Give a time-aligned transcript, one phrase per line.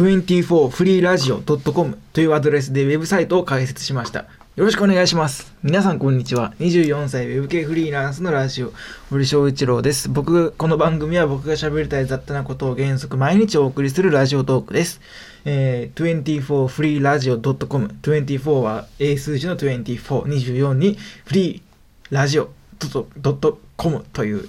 [0.00, 4.26] 24freeradio.com というアドレスでウェブサイトを開設しました。
[4.56, 5.54] よろしくお願いします。
[5.62, 6.54] 皆さんこんにちは。
[6.58, 8.72] 24歳ウェブ系フリーランスのラジオ、
[9.08, 10.08] 堀翔一郎です。
[10.08, 15.00] 僕、この番組は僕が喋りたい雑多なことを原則毎日お送りするラジオトークです。
[15.44, 22.50] えー、24freeradio.com 24は英数字の24、24にフリーラジオ
[23.76, 24.48] .com という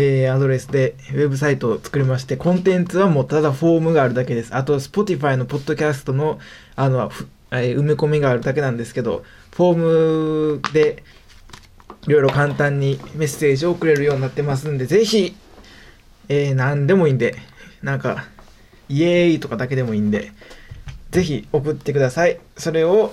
[0.00, 4.54] えーアドレスでウェブサイトを作りまして、コンテンツはもうただフォームがあるだけです。
[4.54, 6.38] あと、Spotify のポッドキャストの、
[6.76, 7.10] あの、
[7.50, 11.02] えー埋め込みがあるだけなんですけど、フォームで
[12.06, 15.34] いろいろ簡単にメッセージを送れるようになってますんで、ぜひ、
[16.28, 17.34] えー何でもいいんで、
[17.82, 18.24] なんか、
[18.88, 20.30] イエーイとかだけでもいいんで、
[21.10, 22.38] ぜひ送ってください。
[22.56, 23.12] それを、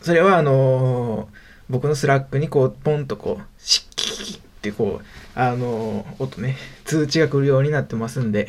[0.00, 5.04] それはあのー僕の Slack にこう、ポンとこう、シッキキキってこう、
[5.40, 8.48] あの音ね、通知が来るようになってますんで、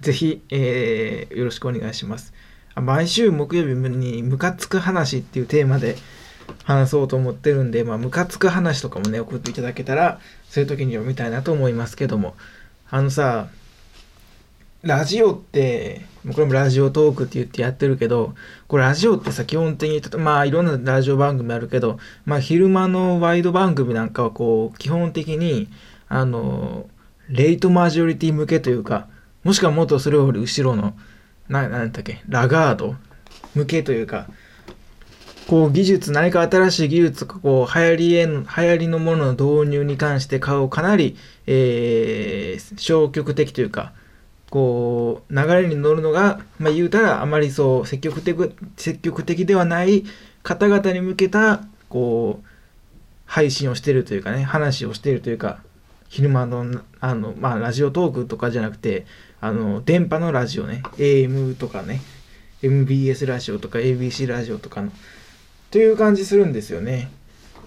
[0.00, 2.34] ぜひ、えーよろしくお願いします。
[2.74, 5.94] 毎週木曜日にムカつく話っていうテーマで
[6.64, 12.34] 話そうと思ってるんで、まあ、ムカつく話とかもね、送っていただけたら、そういう時に読みたいなと思いますけども、
[12.90, 13.46] あのさ、
[14.82, 16.00] ラジオって、
[16.34, 18.34] これもラジオトークって言ってやってるけど、
[18.66, 25.68] これラジオってさ、基本的に、まあいろんなラジオ番組あるけど、まあ昼間のワイド番組なんかはこう、基本的に、
[26.10, 26.90] あの、
[27.28, 29.08] レイトマジョリティ向けというか、
[29.44, 30.94] もしくはもっとそれより後ろの、
[31.48, 32.96] な、なんだっけ、ラガード
[33.54, 34.26] 向けというか、
[35.46, 43.92] こう技術、何か新しい技術とか、こう流行りへの、流行りのものの導入に関して顔をかなり、えー消極的というか、
[44.50, 50.04] こう流れに乗るのが、まあ、言うたらあまりそう積極的積極的ではない
[50.42, 52.46] 方々に向けたこう
[53.26, 55.62] 配信をしてるというかね話をしてるというか
[56.10, 56.66] 昼間の
[57.00, 59.06] あの、まあ、ラジオトークとかじゃなくて
[59.40, 60.82] あの電波のラジオね。
[60.98, 62.02] AM とかね。
[62.62, 64.92] MBS ラジオとか ABC ラジオとかの。
[65.70, 67.10] という感じするんですよね。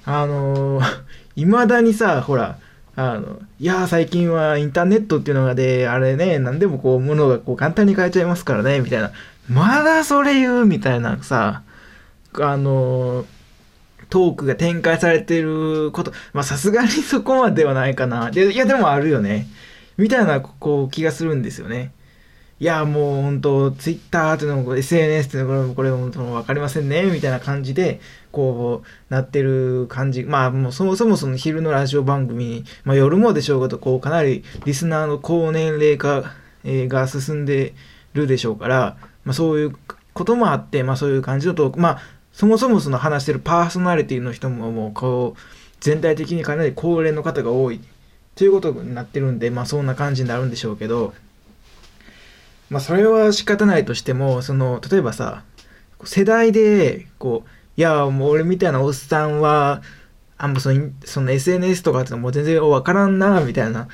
[0.05, 0.81] あの
[1.35, 2.59] いまだにさほら
[2.95, 9.11] あの、いや最近はインターネットっていうのがで、あれね、何でもこう、物がこう簡単に買えちゃいますからね、みたいな。
[9.49, 10.65] まだそれ言う？
[10.65, 11.63] みたいなさ、
[12.39, 13.25] あの、
[14.13, 18.29] トークが展開されてること、まあさすがに そこまではないかな。
[18.29, 19.47] で、いやでもあるよね。
[19.97, 21.93] みたいな、こう、気がするんですよね。
[22.59, 30.23] いや、もう本当、ツイッターっていうのも、SNS っていうのも、これも、分かりませんね、みたいな感じで、こう、なってる感じ。
[30.23, 36.33] まあ、もうそもそもその昼のラジオ番組、まあ夜もでしょうけど、こう、かなりリスナーの高年齢化、
[36.65, 37.73] が進んで
[38.13, 39.75] るでしょうから、まあそういう
[40.13, 42.01] こともあって、まあそういう感じのトーク、まあ、
[42.33, 45.39] そもそもその話してるパーソナリティの人ももう、こう、
[45.79, 47.79] 全体的にかなり高齢の方が多い。
[48.35, 51.13] ということになってるんで、まあそんな感じになるんでしょうけど、
[52.71, 55.43] まあそれは仕方ないとしても、その、例えばさ、
[56.03, 59.83] 世代で、こう、いや、もう俺みたいなおっさんは、
[60.37, 63.87] あんまその、その SNS とかってもう全然わからんな、みたいな。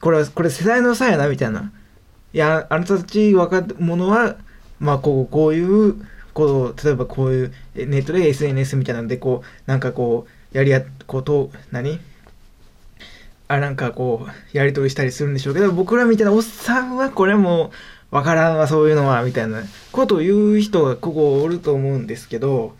[0.00, 1.72] これは、これ世代の差やな、みたいな。
[2.32, 4.36] いや、あなたたち若者は、
[4.78, 5.96] まあこう、こういう、
[6.34, 11.98] こう、例えばこういう、ネットで SNS みたいなんで、こう、なんかこう、やりや、こ、と、何？
[13.48, 17.72] あ、なんかこう、やり取りしたりするんでしょうけど、僕らみたいなおっさんはこれも
[18.10, 19.62] わからんわ、そういうのは、みたいな
[19.92, 22.74] ことを言う人がここおると思うんですけど、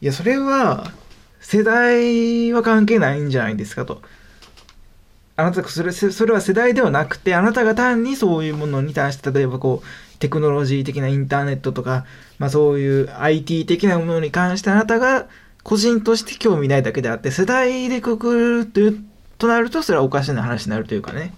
[0.00, 0.92] いや、それは、
[1.40, 4.02] 世代は関係ないんじゃないですかと。
[5.42, 12.04] あなた、それ、それは世代ではなくて、あなたが単にそういうものに対して、例えばこう、テクノロジー的なインターネットとか、
[12.38, 15.26] まあそういう IT 的なものに関してあなたが
[15.64, 19.04] 個人として興味ないだけであって、世代でくくるという、
[19.36, 21.34] となると、それはおかしな話になるというかね。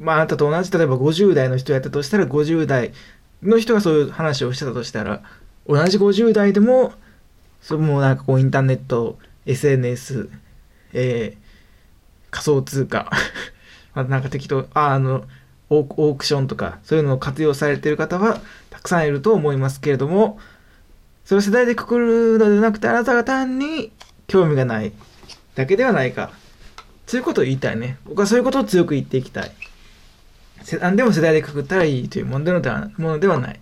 [0.00, 2.92] まああなたと同じ、例えば50代の人やったとしたら、50代
[3.42, 5.22] の人がそういう話をしてたとしたら、
[5.68, 6.94] 同じ50代でも、
[7.60, 10.30] それもなんかこうインターネット、SNS、
[10.92, 11.45] えー
[12.30, 13.10] 仮想通貨、
[13.94, 15.24] まあなんか適当、ああの、
[15.68, 18.40] オークションとか、そういうのを活用されてる方は
[18.70, 20.38] たくさんいると思いますけれども、
[21.24, 23.90] それを世代でくくるのではなくて、あなたが単に
[24.28, 24.92] 興味がない
[25.56, 26.30] だけではないか。
[27.06, 27.98] そういうことを言いたいね。
[28.04, 29.52] 僕はそういうことを強く言っていきたい。
[30.80, 33.60] 何でも世代でくくったらいいというものではものではない。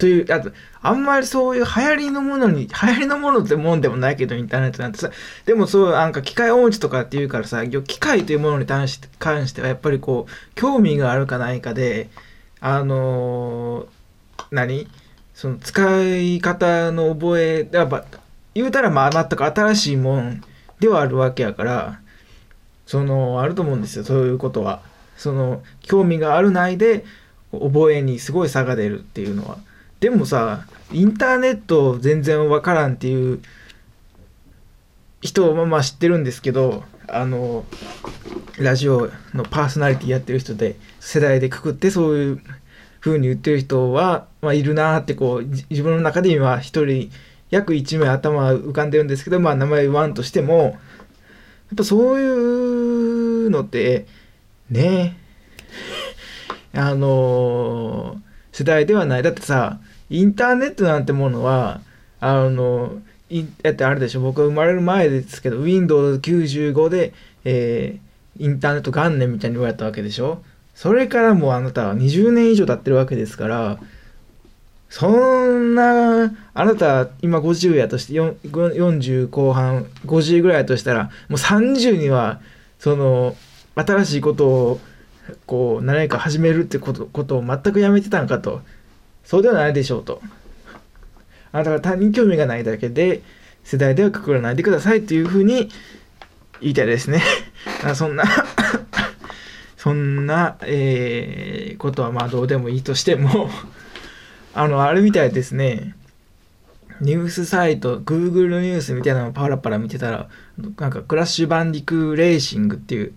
[0.00, 0.50] という、あと、
[0.80, 5.10] あんまりそういう流行りのものに、 流行りのものってもんでもないけど、インターネットなんてさ、
[5.44, 12.08] でもそう、なんか機械音痴とかっていうからさ、機械というものに関して関しては、やっぱりこう、興味があるかないかで、
[12.60, 14.88] あのー何？
[15.34, 18.04] その使い方の覚え、やっぱ、
[18.54, 20.42] 言うたらまあ、全く新しいもん
[20.80, 22.00] ではあるわけやから、
[22.86, 24.80] その、あると思うんですよ、そういうことは。
[25.16, 27.04] その、興味があるないで、
[27.52, 29.58] 覚えにすごい差が出るっていうのは
[30.00, 33.40] でもさインターネット全然わからんっていう
[35.20, 37.64] 人はまあ知ってるんですけどあの
[38.58, 42.40] ラジオのパーソナリティやってる人で世代でくくってそういう
[43.00, 47.10] 風に言ってる人は、まあ、いるなってこう自分の中で今一人
[47.50, 50.76] 約1名頭浮かんでるんですけど、まあ、名前言わんとしてもやっ
[51.76, 52.26] ぱそうい
[53.46, 54.06] うのって
[54.70, 55.16] ね
[56.72, 58.19] あの
[58.60, 59.22] 世代ではない。
[59.22, 59.80] だってさ
[60.10, 61.80] インターネットなんてものは
[62.20, 63.00] あの
[63.62, 67.14] だってあれでしょ僕が生まれる前ですけど Windows95 で、
[67.44, 70.42] えー、インターネット元年みたいに言われたわけでしょ。
[70.74, 73.78] それからもうあなたは20年以上経ってるわけですから
[74.88, 82.40] そんなあなた今50やとして40後半50ぐらいとしたらもう30には
[82.78, 83.36] その
[83.74, 84.80] 新しいことを
[85.46, 88.62] こう何か始めるってことことを全くやめてたんかと。
[89.24, 90.20] そうではないでしょうと。
[91.52, 93.22] あなたが単に興味がないだけで
[93.64, 95.68] 世代ではくくらないでくださいっていうふうに
[96.60, 97.22] 言いたいですね。
[97.94, 98.24] そんな
[99.76, 103.50] そんな、えー、ことはまあどうでもいいとしても
[104.54, 105.94] あの、あれみたいですね。
[107.00, 110.28] ニュースサイト、Google ニュースみたいなのをパラパラ見てたら、
[110.78, 113.14] なんかクラッシュバンディクレーシングっていう、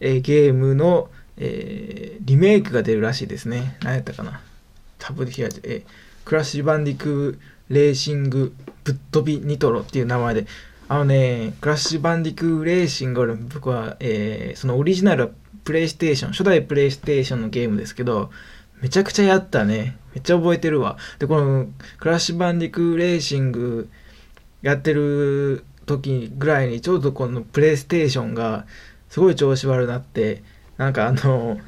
[0.00, 3.76] えー、ゲームの、えー、リメイクが出るらしいですね。
[3.82, 4.40] 何やったかな。
[4.98, 5.84] タブで開いて、えー、
[6.24, 7.38] クラッシュバンディク
[7.68, 10.46] レーシングぶっ飛びニトロっていう名前で、
[10.88, 15.30] あのね、クラッシュバンディクレーシング僕は、えー、そのオリジナルは
[15.64, 18.30] プレイステーション、初代プレイステーションのゲームですけど、
[18.80, 19.96] めちゃくちゃやったね。
[20.14, 20.98] めっちゃ覚えてるわ。
[21.18, 21.66] で、この
[21.98, 23.88] クラッシュバンディクレーシング
[24.60, 28.66] やってる時ぐらいにちょうどこのプレイステーションが
[29.08, 30.42] すごい調子悪なって、
[30.82, 31.60] なんかあの、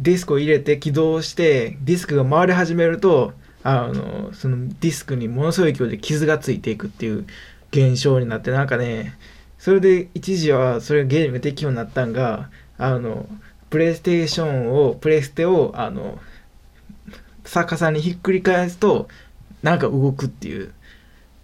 [0.00, 7.26] ディスクを入れて起動してディスクが回り始めるとあのそのディスクにものすごい勢いで傷がついていくっていう
[7.70, 9.14] 現象になってなんかね
[9.58, 12.48] それで一時はそれがゲームができるようになったんが
[12.78, 13.26] あの
[13.68, 16.18] プレイステーションをプレステをあの
[17.44, 19.06] 逆さにひっくり返すと
[19.62, 20.72] なんか動くっていう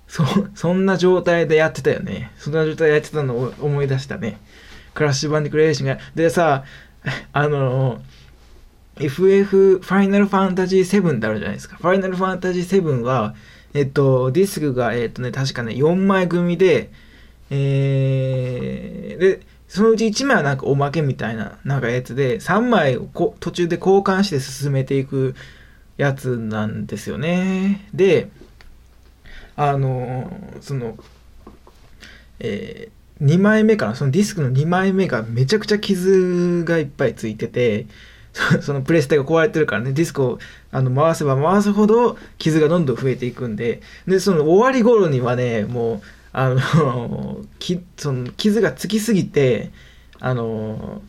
[0.08, 0.24] そ
[0.54, 2.30] そんな状態でやってたよね。
[2.38, 4.38] そんな状態でやってたのを思い出したね。
[4.96, 6.64] クラッシュバンディクレーションがでさ
[7.32, 8.00] あの
[8.98, 13.34] FF ファイナルファンタジー7ってあるじゃないですかファイナルファンタジー7は
[13.74, 16.90] えっとディスクがえっとね確かね4枚組で
[17.50, 23.06] えー、でそのうち1枚はなんかおまけみたいななんかやつで3枚を
[23.38, 25.36] 途中で交換して進めていく
[25.96, 27.88] やつなんですよね。
[27.94, 28.28] で、
[29.56, 30.96] あの、その、
[32.38, 37.86] えー、2枚目かな、そのディスクの2枚目がめちゃくちゃ傷がいっぱいついてて、
[38.60, 40.38] そのプレステが壊れてるからね、ディスクを
[40.70, 46.00] あの回せば回すほど傷がどんどん増えていくんで、で、その終わり頃にはね、もう、
[46.32, 49.70] あの、 きその傷がつきすぎて、
[50.20, 51.00] あの、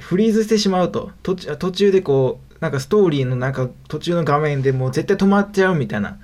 [0.00, 1.36] フリーズしてしまうと、途
[1.70, 6.18] 中でこう、なんかストーリーのなんか途中の画面でもう絶対止まっちゃうみたいな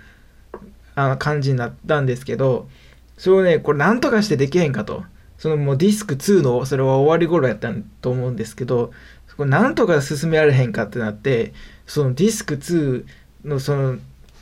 [0.95, 2.69] あ感じになったんですけど
[3.17, 5.05] それをねこれなんとかしてできへんかと。
[5.39, 7.71] そのもうディスク2のそれは終わり頃やった
[8.01, 8.93] と思うんですけど
[9.29, 11.53] そこなんとか進められへんかってなって
[11.87, 13.05] そのディスク2
[13.45, 13.99] のその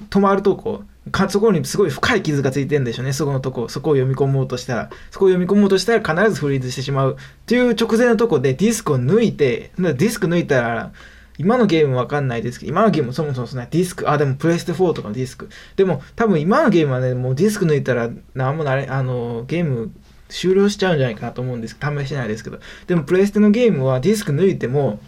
[0.09, 3.13] 止まるとこかそこにすごい深い傷がついてるんでしょうね。
[3.13, 4.91] そこのとこそこを読み込もうとしたら。
[5.11, 7.17] そこを読み込もうとしたら必ずフリーズしてしまう。
[7.19, 10.93] っていう直前のとこでディスクを抜いてディスク抜いたら
[11.39, 15.49] 今のゲームわかんないですけど、今のゲームそもそもそのディスク、あ、でもプレステ4とかのディスク。
[15.77, 19.93] でも多分今のゲームはね、もうディスク抜いたらなんもなれ、あの、ゲーム
[20.29, 22.59] 終了しちゃうんじゃないかなと思うんですけど、試してないですけど。
[22.87, 25.01] でもプレステのゲームはディスク抜いても、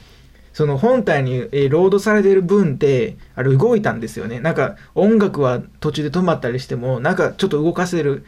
[0.52, 4.40] その本体に、ロードされてる分って、あれ動いたんですよね。
[4.40, 8.25] なんか音楽は途中で止まったりしても、なんかちょっと動かせる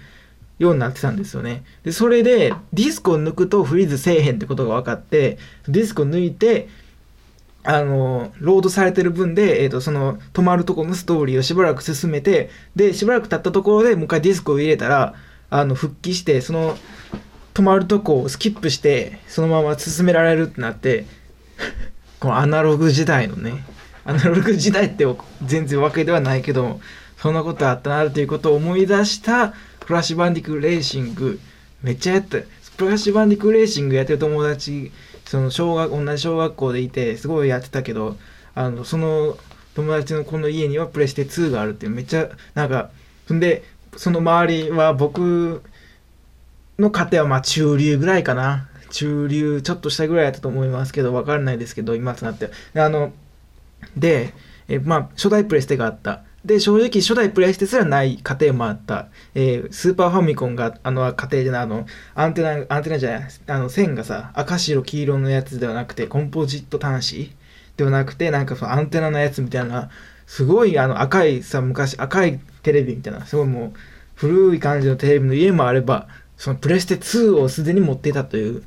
[0.58, 1.64] ようになってたんですよね。
[1.84, 5.38] で、それでディスクを抜くとフリーズせえへんってことが分かって、
[5.68, 6.68] ディスクを抜いて、
[7.64, 15.14] あの、ロードされてる分で、えっ、ー、と、その、止まるとこのストーリーをしばらく進めて、で、しばらく経ったところでもう一回ディスクを入れたら、
[15.50, 16.76] あの、復帰して、その、
[17.54, 21.06] 止まるとこをスキップして、そのまま進められるってなって、
[22.20, 23.64] このアナログ時代のね、
[24.04, 25.04] アナログ時代って
[25.44, 26.80] 全然わけではないけど、
[27.20, 31.40] そんなことあったなということを思い出した、フラッシュバンディクレーシング、
[31.82, 32.38] めっちゃやった。
[32.76, 34.92] フラッシュバンディクレーシングやってる友達
[35.28, 38.16] その小学同じ小学校でいてすごいやってたけど
[38.54, 39.37] あのその
[39.75, 42.90] 友達のこの家にはプレステ2があるってめっちゃなんか
[43.26, 43.62] そんで
[43.94, 45.62] その周りは僕
[46.78, 48.68] の家庭はまあ中流ぐらいかな。
[48.90, 53.12] 中流ちょっとしたぐらいだったと思いますけど分からないですけど今となってあの
[53.99, 54.32] で、
[54.66, 56.23] えまあ初代プレステがあった。
[56.45, 67.33] で正直初代プレイステすらない家庭もあった、えー、スーパーファミコンがあの家庭じゃないあのアンテナアンテナじゃないあの線がさ赤白黄色のやつではなくてコンポジット端子
[67.76, 69.90] ではなくてなんかそのアンテナのやつみたいな
[70.26, 73.73] すごいあの赤いさ昔赤いテレビみたいなすごいもう
[74.14, 78.62] 古い感じのテレビの家もあればそのプレステ2をすでに持っていたという。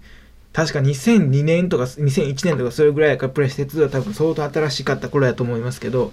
[0.54, 6.12] 確か2002年とか2001年とかそれぐらいからプレステ2は多分相当新しかった頃やと思いますけど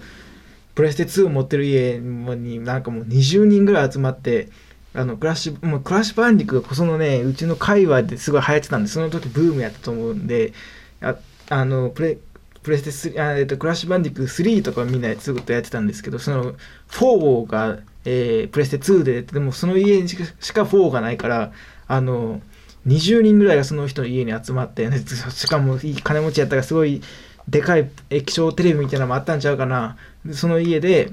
[0.79, 4.47] プレステ2を持ってる家になんかもう20人ぐらい集まって
[4.93, 10.53] あのクラッシュもうクラッシュバンディクがそのねうちの界隈ですごい流行ってたんでその時ブームやったと思うんで
[11.01, 11.17] あ
[11.49, 12.17] あのプレ
[12.63, 16.53] プレステ3あ、えっと、クラッシュバンディック3とかみんなずっとやってたんですけどその
[16.87, 20.15] 4が、えー、プレステ2ででもその家にし
[20.53, 21.51] か4がないから
[21.89, 22.39] あの
[22.87, 24.89] 20人ぐらいがその人の家に集まって、
[25.31, 27.01] しかもいい金持ちやったからすごい
[27.49, 29.97] でかい液晶テレビみたいなのもあったんちゃうかな。
[30.31, 31.09] その家で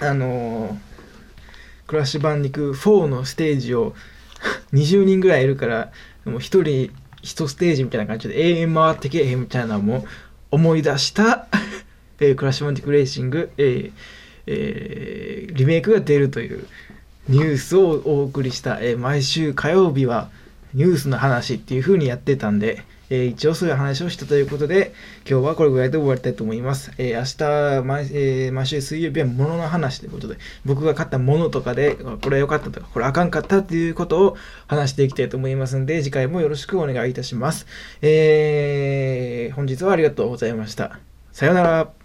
[0.00, 0.78] あの
[1.86, 3.94] クラッシュバンディク4のステージを
[4.72, 5.90] 20人ぐらいいるから
[6.24, 6.62] もう1人
[7.22, 10.06] 1ステージみたいな感じで永遠回ってけえみたいなのも
[10.50, 11.46] 思い出した
[12.20, 13.92] えー、クラッシュバンディクレーシング、えー
[14.46, 16.66] えー、リメイクが出るという
[17.28, 20.30] ニュースをお送りした、えー、毎週火曜日は
[20.74, 24.94] ニュースの話っていう風にやってたんで、えー、一応そういう話をしたということで、
[25.28, 26.92] 今日はこれぐらいで終わりたいと思います。
[26.96, 34.36] えー、明日毎、えー、毎週水曜日は物の話ということで、僕が買ったものとかで、これ良かったとか、これあかんかったっていうことを
[34.66, 37.66] 話していきたいと思いますんで、次回もよろしくお願いいたします。
[38.00, 40.98] えー、本日はありがとうございました。
[41.32, 41.99] さようなら。